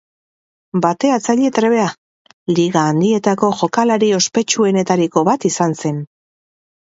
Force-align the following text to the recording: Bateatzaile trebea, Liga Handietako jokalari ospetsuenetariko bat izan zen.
Bateatzaile 0.83 1.49
trebea, 1.57 1.83
Liga 2.59 2.85
Handietako 2.93 3.51
jokalari 3.59 4.09
ospetsuenetariko 4.21 5.23
bat 5.29 5.45
izan 5.53 5.77
zen. 5.85 6.01